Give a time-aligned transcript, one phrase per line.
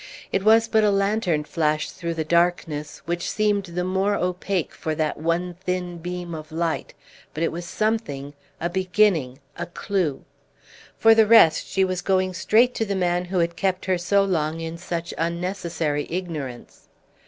[0.31, 4.95] It was but a lantern flash through the darkness, which seemed the more opaque for
[4.95, 6.95] that one thin beam of light;
[7.35, 10.25] but it was something, a beginning, a clew.
[10.97, 14.23] For the rest she was going straight to the man who had kept her so
[14.23, 16.87] long in such unnecessary ignorance.